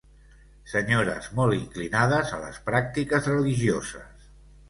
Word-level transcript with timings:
Senyores 0.71 1.27
molt 1.39 1.57
inclinades 1.57 2.33
a 2.37 2.41
les 2.45 2.59
pràctiques 2.71 3.31
religioses. 3.35 4.27